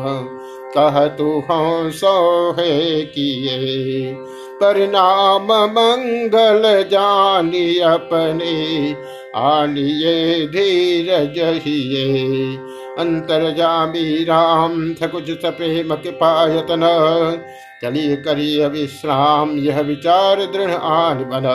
[0.77, 1.43] कह तू
[1.91, 4.15] सो है किए।
[4.55, 8.95] परिणाम मंगल जानी अपने
[9.35, 12.57] आलिए धीरज हिए
[12.99, 16.83] अंतर जामी राम सकुच सप्रेम कृपायतन।
[17.81, 21.45] चलिए करिय विश्राम, यह विचार दृढ़ आन बन।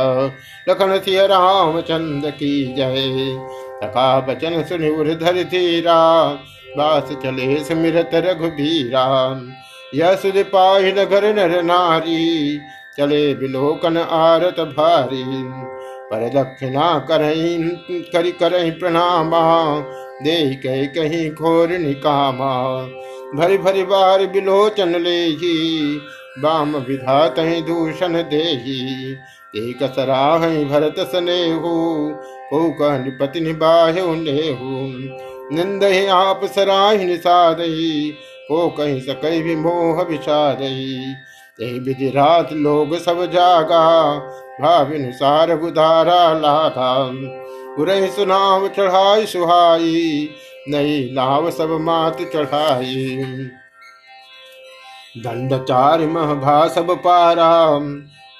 [0.68, 3.38] लखन राम चंद की जय।
[3.82, 6.28] तका बचन सुनि धर धीरा।
[6.76, 9.06] बास चले स्मृत रघुबीरा।
[9.94, 12.60] यह सुध पाहि नगर नर नारी।
[12.98, 15.24] चले बिलोकन आरत भारी।
[16.10, 17.58] पर दक्षिणा करही
[18.12, 19.40] करी करही प्रणामा।
[20.22, 22.54] दे कह कहीं खोर निकामा।
[23.34, 25.32] भरी भरी बार बिलोचन ले
[26.38, 28.42] बाम विधा विधात दूषण दे
[29.58, 31.76] एक सराह भरत सने हो
[32.50, 34.86] को कहपति निबाह नेहू
[35.52, 37.56] निंद आप सराह निषाद
[38.48, 40.02] को कहीं सक भी मोह
[41.58, 44.14] विषाद विधि रात लोग सब जागा।
[44.60, 47.10] भाविनुसार गुधारा लाधा
[47.76, 50.28] पुरह सुनाव चढ़ाई सुहाई,
[50.68, 53.16] नई नाव सब मात चढ़ाई।
[55.18, 57.66] दंड चार महभा सब पारा।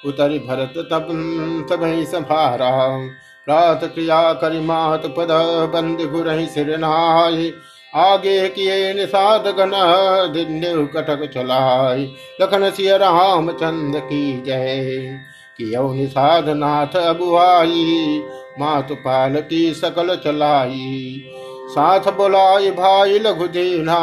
[0.05, 1.07] उतरी भरत तब
[1.69, 2.97] सब संभारा।
[3.49, 5.27] रात क्रिया करी मात पद
[5.73, 7.51] बंद गुरही सिर नाय
[7.93, 9.71] आगे किए निषाद गण
[10.33, 12.07] दिन कटक चलाय
[12.41, 15.19] लखन सिय राम चंद की जय।
[15.59, 18.21] कियो निषाद नाथ अगुआई
[18.59, 21.23] मातु पालती सकल चलाई।
[21.69, 23.99] साथ बोलाई भाई लघु दीना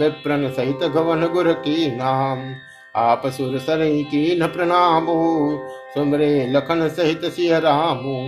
[0.00, 2.54] विप्रन सहित गवन गुर की नाम।
[2.94, 5.16] आप सुर सरई की न प्रणामो,
[5.94, 8.22] सुमरे लखन सहित सिय रामो।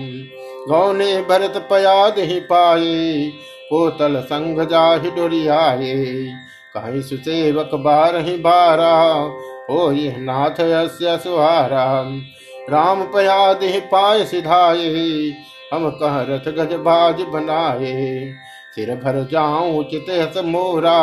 [0.68, 3.32] गौने भरत पयाद ही पाए
[3.70, 5.94] कोतल संग जाहि डोरियाए
[6.74, 8.94] कहीं सुसेवक बार ही बारा
[9.70, 11.86] हो नाथ यस्य सुहारा।
[12.70, 13.60] राम पयाद
[13.92, 14.88] पाए सिधाए
[15.72, 17.94] हम कह रथ गज बाज बनाए
[18.74, 20.98] सिर भर जाऊँ चित मोरा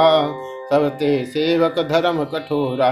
[0.71, 2.91] सब ते सेवक धर्म कठोरा।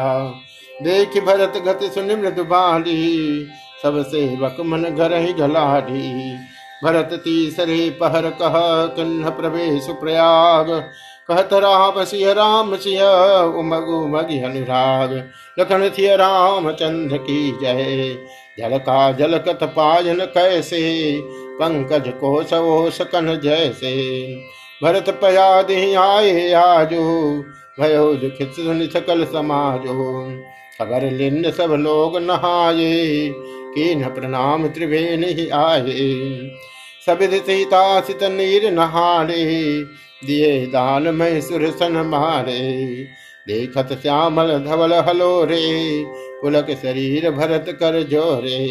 [0.80, 3.46] देख भरत गति सुन मृदु बाली,
[3.84, 6.34] सब सेवक मन घर ही गलाढ़ी
[6.84, 10.70] भरत तीसरे पहर कह किन्ह प्रवेश प्रयाग।
[11.28, 13.04] कहत राम, सिंह राम, सिंह
[13.60, 18.16] उमग उमग अनुराग। लखन थिय राम चंद्र की जय।
[18.60, 21.20] जल का जल कथ पायन कैसे?
[21.62, 24.28] पंकज को सो सकन जैसे।
[24.84, 27.44] भरत पयाद ही आए आजो।
[27.80, 30.32] भयो दुखित सुन सकल समाजो।
[30.80, 33.34] खबर लिंद सब लोग नहाये।
[33.76, 36.10] कीन प्रणाम त्रिवेण आए
[37.08, 39.44] सबिध सीता सित नीर नहारे
[40.22, 42.62] दिए दान में सुरसन मारे।
[43.48, 45.66] देखत श्यामल धवल हलो रे
[46.42, 48.66] पुलक शरीर भरत कर जोरे।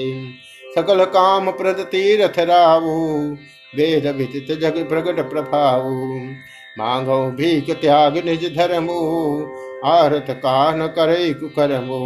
[0.74, 2.96] सकल काम प्रद तीरथ रावु
[3.74, 5.88] वेद विदित जग प्रगट प्रभाव
[6.78, 8.98] मांगो भीख त्याग निज धर्मो।
[9.86, 12.02] आरत कान करे कुकरमो।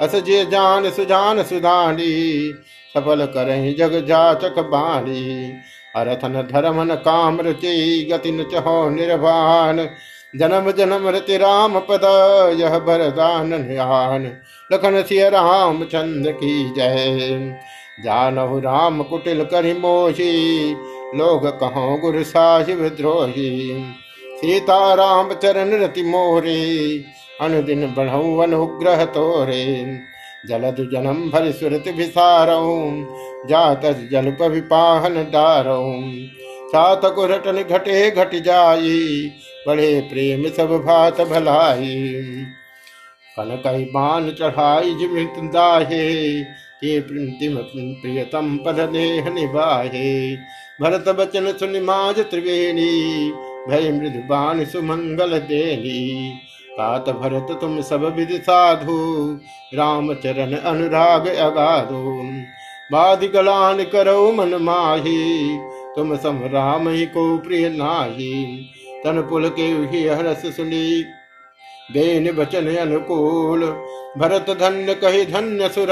[0.00, 2.52] अस जे जान सुजान सुधानी
[2.94, 5.52] सफल करें जग जाचक बाणी
[5.96, 9.76] अरथन धर्मन काम रचे, गति न चहो निर्वाण।
[10.36, 12.04] जन्म जन्म रति राम पद,
[12.60, 13.54] यह बरदान
[14.72, 17.56] लखन सिय राम चंद्र की जय।
[18.04, 20.74] जानहु राम कुटिल करि मोही,
[21.14, 23.84] लोग कहो गुरु साहिब द्रोही।
[24.36, 26.58] सीता राम चरण रति मोरे
[27.40, 29.64] अनुदिन बढ़ऊ अनुग्रह तोरे
[30.48, 33.04] जलद जन्म भर सुरत भिसारऊ
[33.46, 35.92] जात जलप विपाहन डारऊ
[36.68, 39.30] सात रटन घटे घट जाई,
[39.66, 41.96] बड़े प्रेम सब भात भलाई।
[43.36, 46.42] कन कई बान चढ़ाई जिमित दाहे,
[46.84, 50.36] के प्रियतम पद देह निभाहे।
[50.80, 53.30] भरत बचन सुनि माज त्रिवेणी,
[53.68, 56.32] भय मृदुबान सुमंगल देनी।
[56.78, 58.96] तात भरत तुम सब विधि साधु
[59.74, 62.02] राम चरण अनुराग अगाधो।
[62.92, 65.58] बाध गलान करो मन माही,
[65.96, 68.34] तुम सम राम ही को प्रिय नाही।
[69.04, 69.66] तन पुल के
[70.08, 71.02] हरस सुनी
[71.92, 73.64] बेन बचन अनुकूल।
[74.18, 75.90] भरत धन्य कही धन्य सुर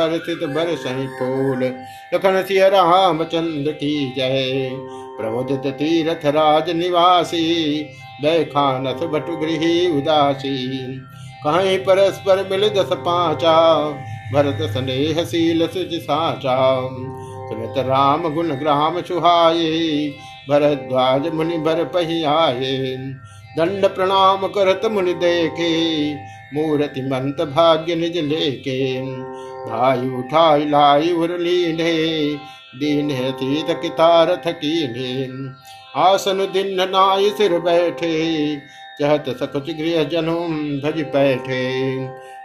[0.00, 1.64] हर्षित बर सही फूल।
[2.14, 4.70] लखन सिय राम चंद्र की जय।
[5.18, 7.42] प्रबोधित तीरथ राज निवासी
[8.22, 9.64] बैखानथ बटु गृह
[9.96, 10.56] उदासी।
[11.44, 13.54] कहीं परस्पर मिल दस पाचा,
[14.32, 15.90] भरत स्नेह शील सुच।
[17.48, 20.08] सुमित राम गुण ग्राम सुहाये
[20.50, 22.96] भरद्वाज मुनि भर पहियाये।
[23.56, 25.70] दंड प्रणाम करत मुनि देखे,
[26.54, 29.02] मूर्ति मंत भाग्य निज लेके।
[29.66, 31.94] भाई उठाई लाई उरलीने
[32.74, 35.38] दीन तीत कितार थकीने
[35.96, 38.56] आसन दिन नाय सिर बैठे,
[39.00, 41.98] चहत सकुच गृह जनुम भज बैठे।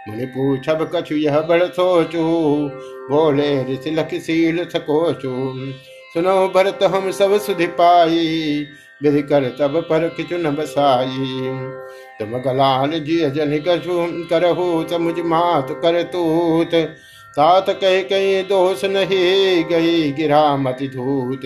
[0.08, 2.22] मुनि पूछब, कछु यह बड़ सोचू?
[3.10, 5.54] बोले ऋषि लख सील सकोचू।
[6.14, 8.66] सुनो भरत, हम सब सुधि पाई,
[9.02, 11.08] विधि कर तब पर किचु न बसाई।
[12.18, 16.96] तुम गलान जिय जन कछु करहु, समुझ मात कर तूत।
[17.36, 21.40] तात कह कहीं दोष नहीं गई गिरा मति धूत।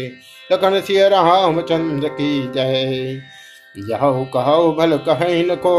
[0.53, 3.23] लखन सिय राम चंद्र की जय।
[3.79, 3.99] यह
[4.35, 5.77] कहो भल कह न को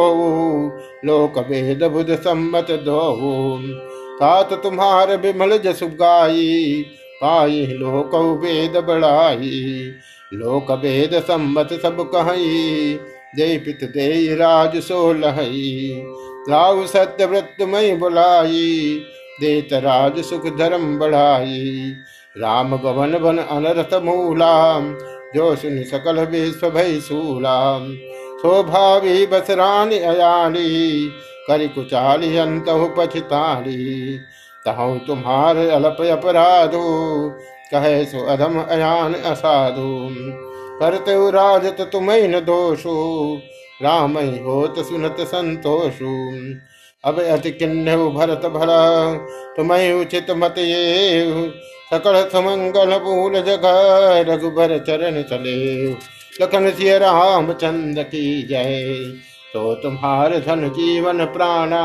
[1.05, 3.59] लोक वेद बुध सम्मत दो
[4.19, 6.85] तात तुम्हार विमल जसु गाई।
[7.21, 9.91] पाई लोक वेद बढ़ाई।
[10.33, 12.93] लोक वेद सम्मत सब कही।
[13.35, 16.03] दे पित दे राज सो लहई।
[16.49, 19.01] राहु सत्य मई बुलाई।
[19.41, 21.93] देत राज सुख धर्म बढ़ाई।
[22.35, 24.79] राम गवन बन अनरथ मूला
[25.35, 27.57] जो सुन सकल विश्व भय सूला
[28.37, 31.09] शोभावी बसरानी अयाली,
[31.47, 32.65] करि कुचाली अंत
[32.97, 34.19] पछताली
[34.65, 36.83] तहु तुम्हार अलप अपराधो,
[37.71, 40.07] कहे सो अधम अयान असाधु।
[40.79, 42.95] करते राजत तुम्हें न दोषो,
[43.83, 46.15] राम होत सुनत संतोषु।
[47.03, 49.13] अब अति किन्ह भरत भला
[49.55, 51.51] तुम्हें उचित मत ये
[51.93, 55.87] सकल सुमंगल भूल जगह रघुबर चरण चले
[56.41, 58.83] लखन सिय राम चंद की जय।
[59.53, 61.83] तो तुम्हार धन जीवन प्राणा।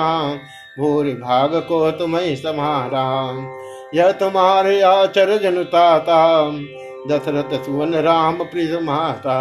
[0.78, 3.06] भूरि भाग को तुम्हें समारा
[3.94, 6.18] यह तुम्हारे आचर जनुताता
[7.08, 9.38] दशरथ सुवन राम प्रिय माता।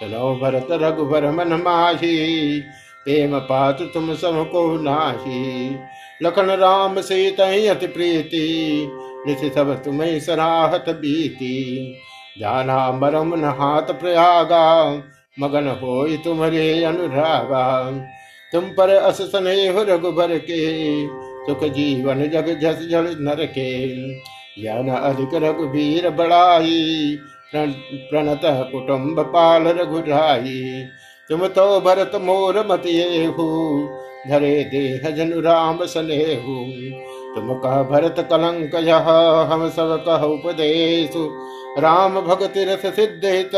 [0.00, 2.62] चलो भरत रघुबर मन माही।
[3.08, 5.76] प्रेम पात तुम सम को नाही।
[6.22, 8.48] लखन राम सीत अति प्रीति
[9.26, 11.94] निश सब तुम्हें सराहत बीती।
[12.38, 14.94] जाना मरम न हाथ प्रयागा,
[15.40, 17.90] मगन हो तुम्हारे अनुरागा।
[18.52, 20.60] तुम पर अस स्नेह रघुबर के,
[21.46, 23.86] सुख जीवन जग जस जल नर के।
[24.62, 27.18] ज्ञान अधिक रघुवीर बड़ाई
[27.54, 28.40] प्रणत
[28.72, 30.84] कुटुम्ब पाल रघुराई।
[31.30, 33.26] तुम तो भरत मोर मत ये
[34.28, 36.54] धरे देह जनु राम सनेहु।
[37.34, 39.10] तुम कह भरत कलंक यह
[39.50, 41.10] हम सब कह उपदेश।
[41.78, 43.56] राम भगति रस सिद्धित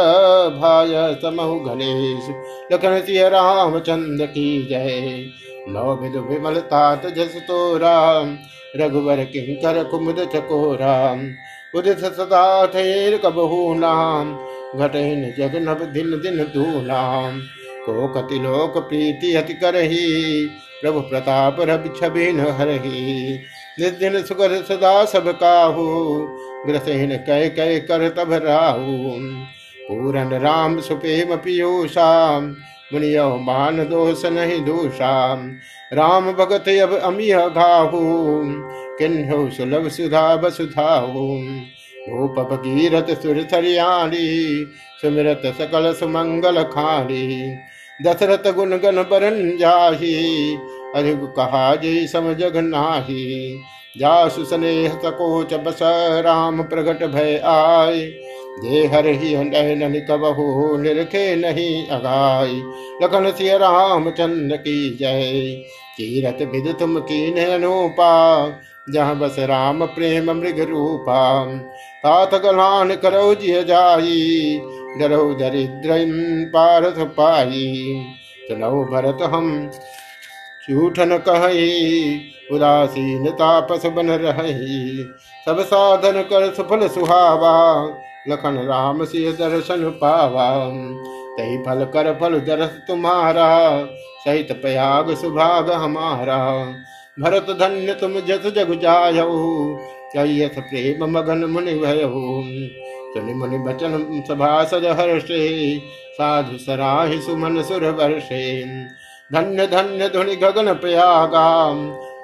[0.56, 2.28] भाय समहु गणेश।
[2.72, 5.30] लखन सिंह राम चंद की जय।
[5.68, 7.96] नौ विध विमलता जस तोरा।
[8.76, 10.96] रघुवर किंकर कुमुद चकोरा।
[11.74, 14.36] उदित सदा थेर कबहू नाम।
[14.76, 17.40] घटेन जग नव दिन दिन दूनाम
[17.86, 20.46] को कति लोक प्रीति अति करही
[20.82, 23.38] प्रभु प्रताप रवि छबि न हरही।
[23.80, 26.18] निर्दिन सुगर सदा सब काहू,
[26.66, 29.12] ग्रसेन कह कह कर तब राहू।
[29.88, 32.40] पूरन राम सुपेम पियूषा,
[32.92, 35.34] मुनियो मान दोष नहीं दूषा।
[35.92, 38.42] राम भगत अब अमिय घाहू,
[38.98, 41.40] किन्हो सुलभ सुधा बसुधाहू।
[42.10, 43.42] भूप भगीरथ सुर
[45.02, 47.26] सुमिरत सकल सुमंगल खानी
[48.00, 50.14] दशरथ गुण गण बरन जाही
[50.96, 51.74] अधिक कहा
[52.62, 53.24] नाही
[53.98, 55.78] जासु स्नेह सकोच बस
[56.24, 58.00] राम प्रगट भय आय
[58.62, 62.52] जे हर ही नयन कबहु निरखे नहीं अगाय
[63.02, 65.42] लखन सिय राम चंद्र की जय।
[65.96, 68.12] कीरत विद तुम की अनुपा
[68.88, 71.46] जहाँ बस राम प्रेम मृग रूपा
[72.04, 74.60] तात गलान करो जिय जाई,
[74.98, 75.96] डरो दरिद्र
[76.48, 77.74] पारथ पाई।
[78.48, 79.70] सुनौ भरत हम,
[80.70, 82.20] झूठन कही,
[82.52, 85.04] उदासीन तापस बन रही।
[85.46, 87.84] सब साधन कर सुफल सुहावा,
[88.28, 90.68] लखन राम सिंह दर्शन पावा।
[91.38, 93.84] तही फल कर फल दरस तुम्हारा,
[94.24, 96.66] सहित प्रयाग सुभाग हमारा।
[97.20, 99.26] भरत धन्य तुम जस जग जायो
[100.12, 102.10] कैयस प्रेम मगन मुनि भयो
[103.14, 105.40] सुनि मुनि बचन सभा सज हर्षे
[106.12, 108.42] साधु सराहि सुमन सुर वर्षे
[109.30, 111.46] धन्य धन्य धुनि गगन प्रयागा।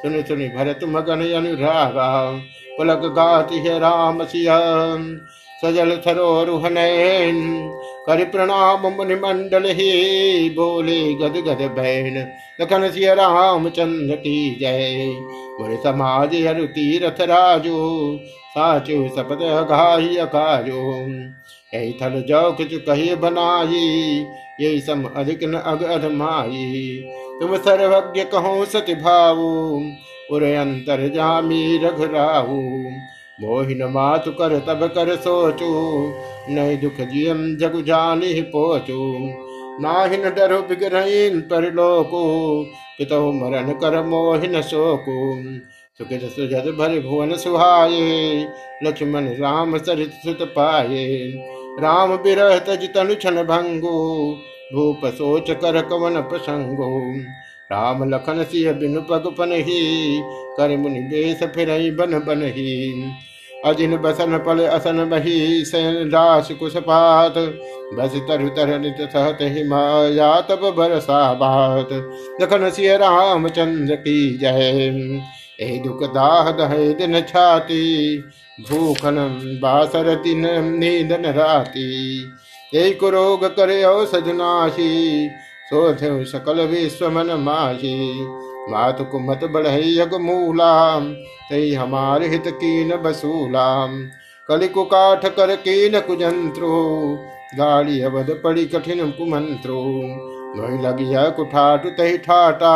[0.03, 2.09] सुनि सुनि भरत मगन अनुरागा
[2.79, 4.59] पुलक गाति है राम सिया
[5.63, 7.71] सजल थरोरुहनैन
[8.07, 15.07] कर प्रणाम मुनि मंडल ही, बोले गद गद बहन। लखन सिया रामचंद्र की जय।
[15.61, 18.19] मुनि समाज अरु तीरथ राजो,
[18.51, 21.07] साचु सपद घाई अकाजो।
[21.75, 24.27] यही थल जो कुछ कही बनाई
[24.61, 27.05] यही सम अधिक न अग अधमाई।
[27.41, 29.81] तुम सर्वज्ञ कहो सति भावु,
[30.31, 32.61] उर अंतर जामी रघुराहु
[33.41, 35.67] मोहिन मातु कर, तब कर सोचू।
[36.55, 39.17] नहीं दुख जियम जगु जानी पोचू।
[39.83, 42.63] नाहिन डरो बिगरहीन पर लोको।
[42.99, 45.43] पितो मरण कर मोहिन शोकु।
[45.99, 48.47] सुखित सुजत भर भुवन सुहाये।
[48.85, 51.35] लक्ष्मण राम सरित सुत पाये।
[51.81, 54.33] राम विरह तज तनु छन भंगो।
[54.75, 57.15] भूप सोच कर कवन प्रसंगो।
[57.71, 59.81] राम लखन सिय बिनु पग पन ही
[60.57, 63.05] कर मुनि बेस फिर बन बन ही
[63.65, 67.39] अजिन बसन पल असन बही, सैन रास कुशपात
[67.95, 71.93] बस तरु तर नित सहत हिमाया तब बरसा बात।
[72.43, 75.21] लखन सिय रामचंद्र की जय।
[75.61, 78.19] ए दुख दाह दहे दिन छाती,
[78.61, 79.17] भूखन
[79.63, 80.47] बासर दिन
[80.79, 81.89] नींदन राती।
[82.75, 85.29] एक रोग करे औषध नाशी
[85.67, 88.27] सोध सकल विश्व मन माही।
[88.71, 90.75] मात कुमत बढ़ई यग मूला
[91.51, 93.99] तई हमार हित कीन बसूलाम।
[94.49, 96.71] कलि काठ कर कीन कुजंत्रो,
[97.59, 99.83] गाड़ी अवध पड़ी कठिन कुमंत्रो।
[100.57, 102.75] नोई लगिया कुठाटु तही ठाटा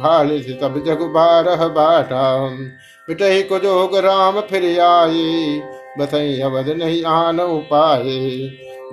[0.00, 0.28] घाल
[0.62, 2.48] तब जग बारह बाटा।
[3.08, 5.60] मिटही को जोग राम फिर आए
[5.98, 8.04] बसई अवध नहीं आन उपाय।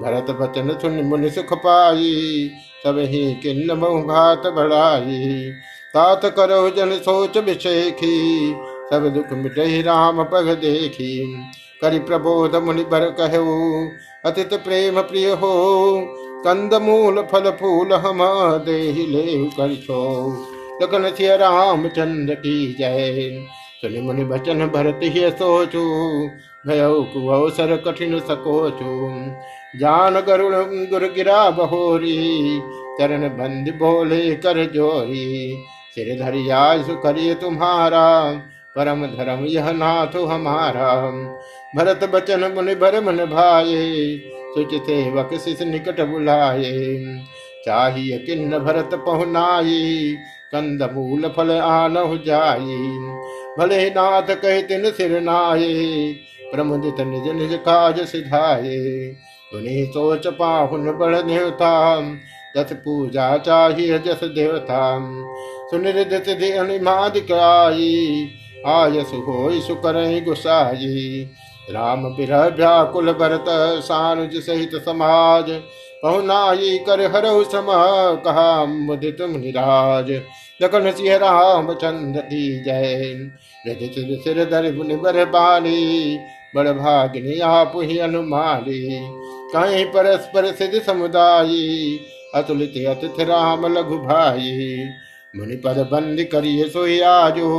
[0.02, 2.50] भरत बचन सुन मुनि सुख पाई
[2.84, 3.76] सब ही किन्न
[4.08, 5.52] घात बढ़ाई।
[5.94, 8.56] तात करो जन सोच विषेखी,
[8.90, 11.36] सब दुख मिटही राम पग देखी।
[11.82, 13.90] करि प्रबोध मुनि बर कहो,
[14.26, 15.54] अतित प्रेम प्रिय हो,
[16.46, 18.20] कंद मूल फल फूल हम
[18.58, 20.00] दे कर छो।
[20.82, 23.46] लखन सिया रामचंद्र की जय।
[23.82, 25.84] सुनि मुनि बचन भरत ही सोचू,
[26.68, 29.10] भयो कुअवसर कठिन सकोचू।
[29.74, 30.54] जान गरुण
[30.86, 32.60] गुर गिरा बहोरी,
[33.00, 35.26] चरण बंद बोले कर जोरी।
[35.96, 38.08] सिर धरिया सुकरिय तुम्हारा,
[38.76, 40.90] परम धर्म यह नाथ हमारा।
[41.76, 44.18] भरत बचन मुनि भर मन भाये
[44.56, 46.74] सुच सेवक शिष निकट बुलाये
[47.66, 50.16] चाहिए किन्न भरत पहुनाई
[50.54, 52.78] कंद मूल फल आनहु जाई
[53.60, 56.14] भले नाथ कहे तिन सिर नाये
[56.54, 58.80] प्रमुदित निज निज काज सिधाये
[59.52, 61.72] उन्हीं सोच पाहुन बड़ देवता
[62.58, 64.82] दस पूजा चाहिए जस देवता।
[65.72, 66.28] सुनिर्दित
[66.58, 67.92] अनिमादिकाई
[68.68, 71.28] आयस होई सुकर गुसाई।
[71.72, 73.46] राम बिरह व्याकुल भरत
[73.84, 75.50] सानुज सहित समाज
[76.04, 77.68] पहुनाई कर हरऊ सम
[78.26, 80.12] कहा मुदित निराज
[80.60, 83.14] लखन सिंह राम चंद्र की जय।
[83.68, 83.90] रज
[84.24, 84.46] सिर
[84.98, 86.18] बर बाली,
[86.56, 89.00] बड़ भागिनी आप ही अनुमाली।
[89.54, 92.00] कहीं परस्पर सिद्ध समुदायी,
[92.36, 94.50] अतुलित अतिथ राम लघु भाई।
[95.34, 97.50] मुनि पद बंद करिए आजो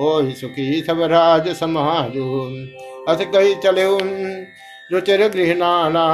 [0.00, 2.26] ओ सुखी सब राज समाजो।
[3.08, 3.84] अस कही चले
[4.90, 6.06] रुचिर गृहनाना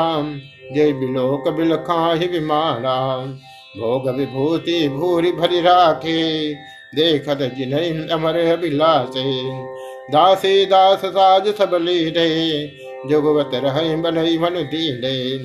[0.74, 2.96] जय बिलोक बिलखाहि विमाना।
[3.76, 6.54] भोग विभूति भूरि भरि राखे,
[6.94, 9.24] देखत जिन्ह अमर अभिलाषे।
[10.12, 12.28] दासी दास साज सब लीरे
[13.06, 15.38] जुगवत रहे बनई मन दीने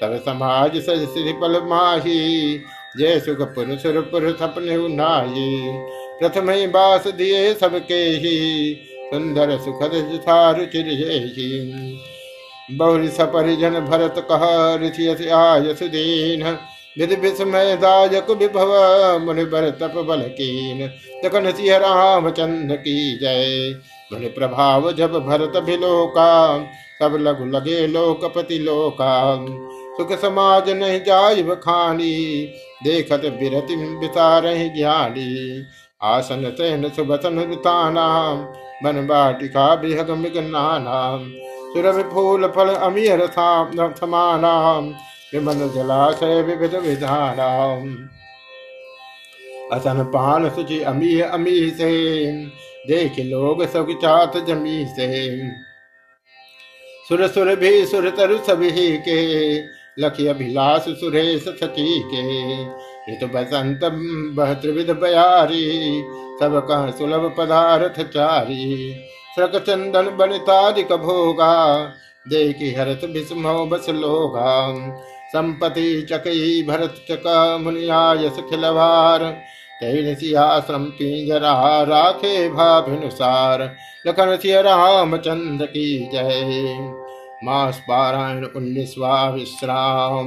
[0.00, 2.58] सब समाज श्री पल माही
[2.98, 5.60] जय सुख पुर सुर पुर सपने उनाई
[6.20, 8.36] प्रथम ही बास दिए सबके ही
[9.14, 9.90] सुंदर सुखद
[10.58, 10.86] रुचिर
[12.70, 14.44] बहुरी सपरिजन भरत कह,
[14.82, 16.42] ऋषि आय सुदीन।
[16.98, 18.72] विधि विस्मय दायक विभव
[19.18, 20.86] मुनि बर तप बल कीन।
[21.24, 23.80] तखन सिंह रामचंद्र की जय।
[24.12, 26.58] मुनि प्रभाव जब भरत भिलोका
[27.00, 29.14] तब लघु लगे लोकपति लोका।
[29.96, 32.14] सुख समाज नहीं जाय खानी
[32.84, 35.30] देखत बिरति बितार ज्ञानी।
[36.02, 38.06] आसन तहन सुबतन रुताना
[38.84, 41.00] बन बाटिका बिहग मिगनाना
[41.74, 44.54] सुरभि फूल फल अमीर समाना
[45.32, 47.50] विमल जलाशय विविध विधाना।
[49.72, 51.92] असन पान सुचि अमी अमी से,
[52.88, 55.10] देख लोग सब चात जमी से।
[57.08, 59.58] सुर सुर भी सुर तरु सभी के।
[59.98, 62.22] लखी अभिलाष सुरेश सची के।
[63.12, 63.80] ऋतु बसंत
[64.34, 66.02] बह त्रिविध बयारी,
[66.40, 68.94] सब कह सुलभ पदार्थ चारी।
[69.38, 71.84] सक चंदन बनितादिक भोगा,
[72.28, 74.50] देखी हरत भीष्म बस लोगा।
[75.28, 79.20] संपति चकई भरत चक मुनियायस खिलवार
[79.80, 86.94] तैन सियाश्रम पिंजरा राखे भाभिनुसार। लखन सिय रामचंद्र की जय।
[87.44, 90.26] मास पारायण उन्नीसवा विश्राम।